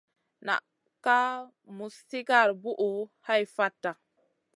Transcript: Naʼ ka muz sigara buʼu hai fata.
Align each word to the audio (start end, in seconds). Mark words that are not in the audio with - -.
Naʼ 0.45 0.63
ka 1.03 1.17
muz 1.75 1.93
sigara 2.07 2.53
buʼu 2.61 2.89
hai 3.25 3.43
fata. 3.55 3.91